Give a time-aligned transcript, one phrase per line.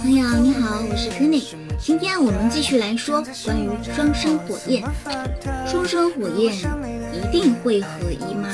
[0.00, 1.44] 朋友你好，我是 Kenny。
[1.78, 4.82] 今天我们继续来说关于双生火焰。
[5.66, 6.56] 双生火焰
[7.12, 8.48] 一定会合一吗？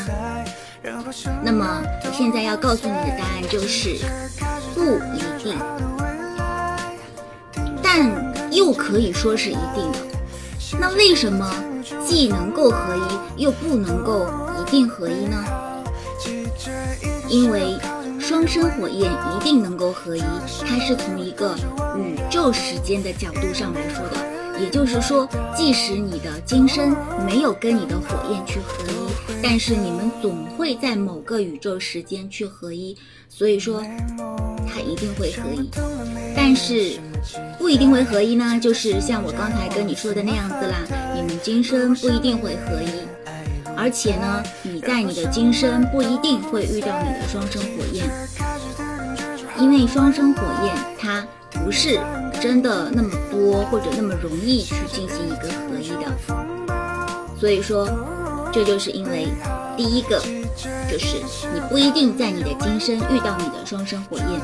[1.45, 3.96] 那么我现在要告诉你的答案就是
[4.74, 5.56] 不一定，
[7.81, 8.10] 但
[8.51, 9.99] 又可以说是一定的。
[10.81, 11.49] 那为什么
[12.04, 12.97] 既能够合
[13.37, 14.28] 一，又不能够
[14.60, 15.44] 一定合一呢？
[17.28, 17.77] 因为。
[18.29, 20.23] 双生火焰一定能够合一，
[20.66, 21.55] 它是从一个
[21.96, 24.60] 宇宙时间的角度上来说的。
[24.60, 32.97] 也就是说，即使你的今生没有跟你的火焰去合一，但是你们总会在某个宇宙时间去合一。
[33.28, 33.80] 所以说，
[34.66, 35.70] 它一定会合一。
[36.34, 36.98] 但是
[37.61, 40.78] 不一定会合一呢，就是像我刚才跟你说的那样子啦，
[41.14, 43.16] 你们今生不一定会合一。
[43.76, 48.06] 而且呢，你在你的今生不一定会遇到你的双生火焰，
[49.58, 51.22] 因为双生火焰它
[51.62, 52.00] 不是
[52.40, 56.10] 真的那么多或者那么容易去进行一个合一的。
[57.38, 57.86] 所以说，
[58.50, 59.28] 这就是因为
[59.77, 60.18] 第一个
[60.90, 61.18] 就是
[61.52, 64.40] 你不一定在你的今生遇到你的双生火焰，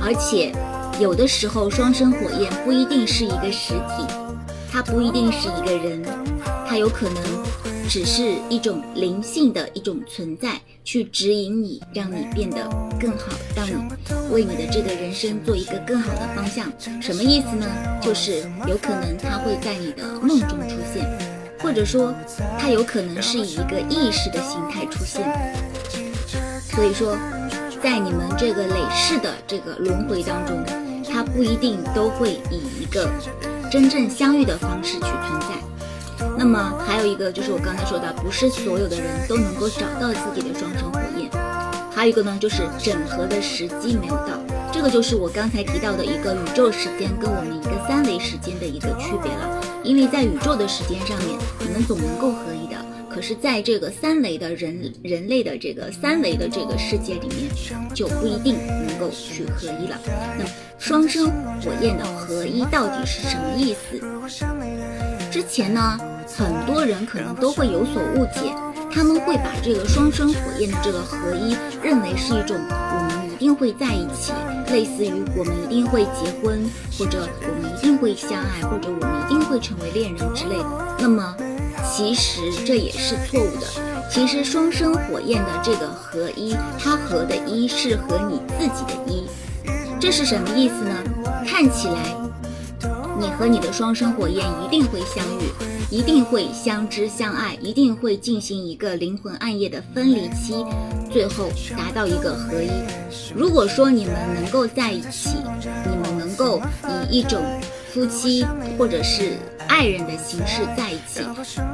[0.00, 0.52] 而且
[1.00, 4.06] 有的时候双生火焰不一定是一个实体，
[4.70, 6.00] 它不一定是一个人，
[6.68, 7.22] 它有可能。
[7.88, 12.68] 只是一种灵性的一种存在，去指引你，让你变得
[12.98, 13.74] 更好，让你
[14.30, 16.72] 为你的这个人生做一个更好的方向。
[17.00, 17.66] 什么意思呢？
[18.00, 21.06] 就是有可能它会在你的梦中出现，
[21.60, 22.12] 或者说
[22.58, 25.24] 它有可能是以一个意识的形态出现。
[26.74, 27.16] 所以说，
[27.82, 30.64] 在你们这个累世的这个轮回当中，
[31.08, 33.08] 它不一定都会以一个
[33.70, 35.63] 真正相遇的方式去存在。
[36.44, 41.30] 那么还有一个就是我刚才说的，不是所有的人都能够找到自己的双生火焰。
[41.90, 44.38] 还有一个呢，就是整合的时机没有到。
[44.70, 49.58] 这个就是我刚才提到的一个宇宙时间跟我们一个三维时间的一个区别了。
[49.82, 52.76] 因为在宇宙的时间上面，你们总能够合一的。
[53.08, 57.48] 可是在这个三维的人人类的这个三维的这个世界里面，
[57.94, 58.54] 就不一定
[58.86, 59.98] 能够去合一了。
[60.38, 60.44] 那
[60.78, 61.30] 双生
[61.62, 63.98] 火焰的合一到底是什么意思？
[65.30, 65.98] 之前呢？
[66.26, 68.54] 很多人可能都会有所误解，
[68.92, 74.32] 他们会把这个双生火焰的这个合一认为是一种我们一定会在一起，
[74.72, 76.68] 类似于我们一定会结婚，
[76.98, 80.96] 或者我们一定会相爱，或者我们一定会成为恋人之类的。
[80.98, 81.36] 那么，
[81.84, 83.66] 其实这也是错误的。
[84.10, 89.26] 其实双生火焰的这个合一，它合的一是和你自己的一，
[90.00, 90.94] 这是什么意思呢？
[91.46, 92.23] 看起来。
[93.18, 95.42] 你和你的双生火焰一定会相遇，
[95.90, 100.64] 一定会相知相爱，一定会进行一个灵魂暗夜的分离期，
[101.12, 102.70] 最后达到一个合一。
[103.34, 105.30] 如果说你们能够在一起，
[105.88, 106.60] 你们能够
[107.10, 107.40] 以一种
[107.92, 108.44] 夫妻
[108.76, 109.38] 或者是
[109.68, 111.20] 爱人的形式在一起，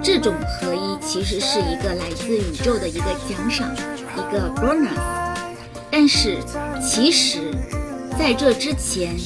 [0.03, 3.75] 这种合一其实是一个来自宇宙的一个奖赏，
[4.15, 4.99] 一个 bonus。
[5.91, 6.39] 但是
[6.83, 7.41] 其实。
[8.19, 9.17] 在这之前，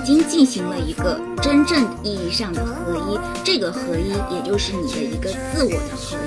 [0.00, 3.18] 已经进行了一个真正意义上的合一。
[3.44, 6.20] 这个合一，也就是你的一个自我的合一。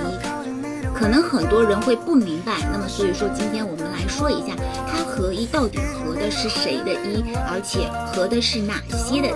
[0.93, 4.55] 可能很多人会不明白，那么所以说，今天我们来说一下，
[4.87, 9.33] 它合一到底合的是谁的一，而且合的是哪些的一。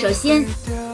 [0.00, 0.46] 首先，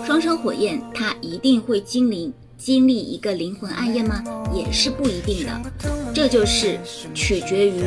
[0.05, 4.25] 双生火焰，它一定会经历经历一个灵魂暗夜吗？
[4.53, 5.53] 也是不一定的，
[6.13, 6.81] 这就是
[7.15, 7.85] 取决于。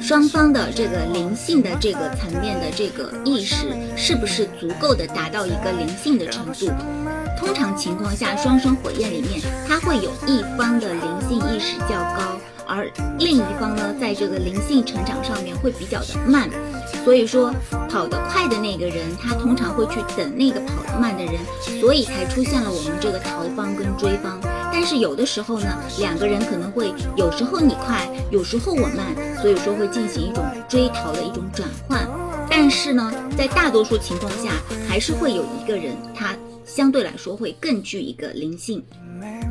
[0.00, 3.66] 双方的这个灵性的这个层面的这个意识，
[3.96, 6.70] 是不是足够的达到一个灵性的程度？
[7.38, 12.53] 通常情况下，双生火焰里面，它会有一方的灵性意识较高。
[12.66, 16.48] 而另一方呢，在这个灵性成长上面会比较的慢，
[17.04, 17.52] 所以说
[17.88, 21.34] 跑得快的那个人，他通常会去等那个跑得慢的人，
[21.80, 24.40] 所以才出现了我们这个逃方跟追方。
[24.72, 25.66] 但是有的时候呢，
[25.98, 32.08] 两个人可能会有时候你快，有时候我慢，所以说会进行一种追逃的一种转换。
[32.56, 34.52] 但是呢，在大多数情况下，
[34.88, 38.80] 还是会有一个人，他相对来说会更具一个灵性。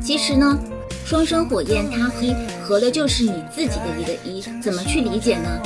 [0.02, 0.58] 其实呢。
[1.04, 5.60] 双生火焰，它一合的就是你自己的一个一，怎么去理解呢？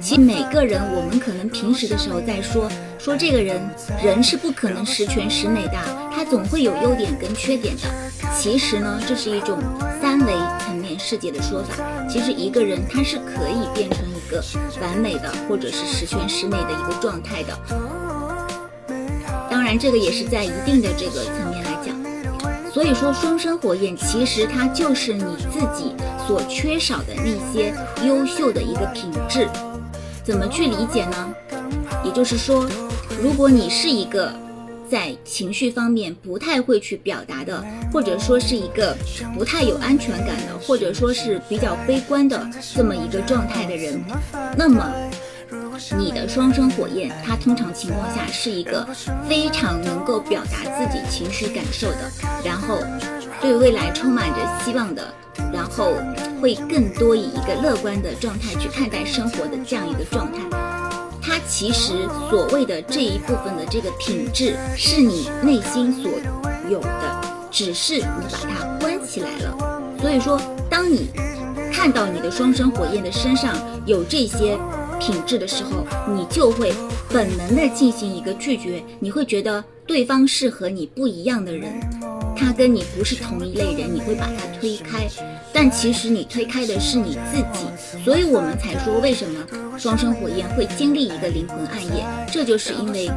[0.00, 3.60] 其实每个人，我们可能平时的时候在说说这个人，
[4.04, 5.76] 人是不可能十全十美的，
[6.14, 7.82] 他总会有优点跟缺点的。
[8.38, 9.58] 其实呢，这是一种
[10.00, 11.74] 三维层面世界的说法。
[12.08, 13.98] 其实一个人他是可以变成
[14.34, 14.42] 个
[14.82, 17.56] 完美的，或者是十全十美的一个状态的。
[19.48, 21.94] 当然，这个也是在一定的这个层面来讲。
[22.72, 25.94] 所以说，双生火焰其实它就是你自己
[26.26, 27.72] 所缺少的那些
[28.04, 29.48] 优秀的一个品质。
[30.24, 31.34] 怎么去理解呢？
[32.04, 32.68] 也就是说，
[33.22, 34.34] 如果你是一个
[34.90, 38.96] 在情绪方面不太会去表达的，或者说是一个
[39.36, 44.00] 不太有安全感的，或者说是比较悲观的这么一个状态的人，
[44.56, 44.92] 那么
[45.98, 48.86] 你的双生火焰，它通常情况下是一个
[49.28, 52.10] 非常能够表达自己情绪感受的，
[52.44, 52.78] 然后
[53.40, 55.12] 对未来充满着希望的，
[55.52, 55.92] 然后
[56.40, 60.63] 会更多以一个乐观的状态去看待生活的这样一个状态。
[61.24, 61.92] 它其实
[62.28, 66.10] 所谓的这一部分的这个品质，是你内心所
[66.68, 69.56] 有的，只是你把它关起来了。
[70.00, 70.38] 所以说，
[70.68, 71.08] 当你
[71.72, 73.56] 看到你的双生火焰的身上
[73.86, 74.58] 有这些。
[75.00, 75.84] 品质的时候，
[76.14, 76.72] 你就会
[77.10, 81.68] 本能的进行一个拒绝，你会觉得对方是和你不一样的人，
[82.34, 85.06] 他跟你不是同一类人，你会把他推开。
[85.52, 87.66] 但其实你推开的是你自己，
[88.04, 89.44] 所以我们才说为什么
[89.76, 93.10] 双生火焰会经历一个灵魂暗夜，这就是因为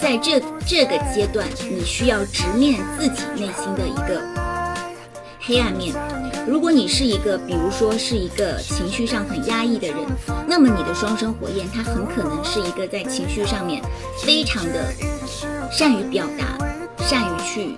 [0.00, 4.22] 在这这个阶段，你需要直面自己内心的一个
[5.40, 5.94] 黑暗面。
[6.46, 9.96] 如果你是一个，比如说是一个情绪上很压抑的人，
[10.46, 13.82] 那么你的双生火焰，它很可能是一个在情绪上面
[14.22, 14.92] 非常的
[15.70, 16.56] 善于表达、
[17.04, 17.76] 善于去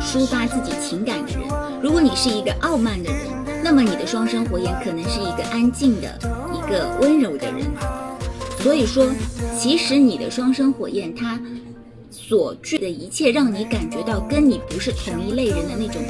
[0.00, 1.40] 抒发自己情感的人。
[1.82, 3.26] 如果你是一个傲慢的人，
[3.64, 6.18] 那么你的双生火焰可能是一个安静的、
[6.52, 7.64] 一个温柔的人。
[8.58, 9.10] 所以说，
[9.58, 11.40] 其实你的双生火焰，它。
[12.10, 16.00] 所具的一切，让你感觉到跟你不是同一类人的那种，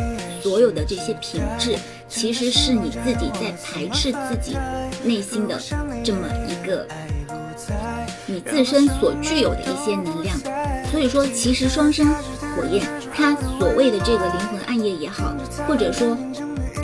[0.42, 1.76] 所有的这些品质，
[2.08, 4.56] 其实是你自己在排斥自己
[5.02, 5.58] 内心的
[6.04, 6.86] 这么一个
[8.26, 10.36] 你自身所具有的一些能量。
[10.90, 12.06] 所以说，其实双生
[12.54, 15.34] 火焰，他所谓的这个灵魂暗夜也好，
[15.66, 16.16] 或者说。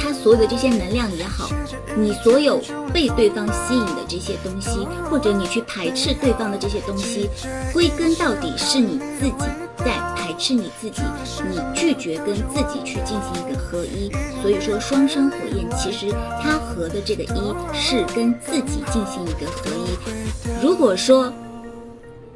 [0.02, 1.50] 他所有的这些能量也好，
[1.94, 2.58] 你所有
[2.90, 4.70] 被对方吸引的这些东西，
[5.10, 7.28] 或者你去排斥对方的这些东西，
[7.70, 9.44] 归根到底是你自己
[9.76, 11.02] 在排斥你自己，
[11.50, 14.10] 你拒绝跟自己去进行一个合一。
[14.40, 16.10] 所以说，双生火焰其实
[16.42, 20.64] 它合的这个一是跟自己进行一个合一。
[20.64, 21.30] 如果说，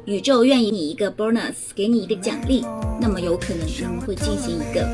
[0.05, 2.63] 宇宙愿意你一个 bonus，给你一个奖励，
[2.99, 4.87] 那么有可能我们会进行一个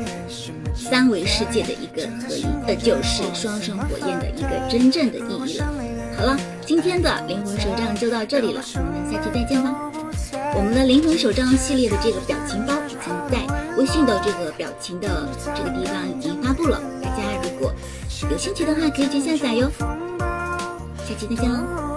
[0.74, 5.66] 三维世界的一个合一，这就是双生火焰的一个真正的意义了。
[6.16, 9.74] 好了，今天的灵魂手账就到这里了，我们下期再见吧。
[10.54, 13.46] 我们的灵魂手账系列的这个表情包已经在
[13.76, 17.72] 微信的这个表情的这个地方已经发布了，大家如果
[18.30, 19.70] 有兴趣的话可以去下载哟。
[21.08, 21.91] 下期再见喽。